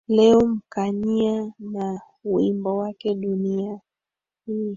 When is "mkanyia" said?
0.47-1.53